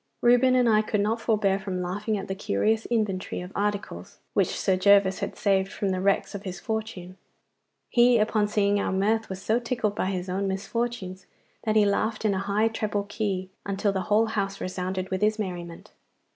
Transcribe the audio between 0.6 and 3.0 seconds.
I could not forbear from laughing at the curious